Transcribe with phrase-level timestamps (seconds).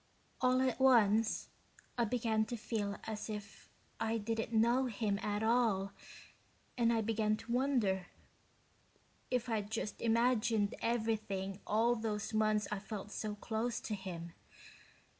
[0.41, 1.49] All at once
[1.95, 3.69] I began to feel as if
[3.99, 5.91] I didn't know him at all
[6.75, 8.07] and I began to wonder
[9.29, 14.33] if I'd just imagined everything all those months I felt so close to him.